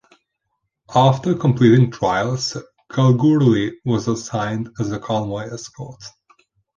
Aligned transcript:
After 0.95 1.35
completing 1.35 1.91
trials, 1.91 2.57
"Kalgoorlie" 2.91 3.79
was 3.85 4.07
assigned 4.07 4.69
as 4.79 4.91
a 4.91 4.97
convoy 4.97 5.43
escort. 5.53 6.03